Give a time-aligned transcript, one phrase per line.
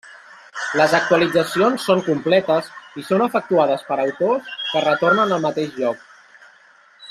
[0.79, 6.05] Les actualitzacions són completes i són efectuades per autors que retornen al mateix lloc.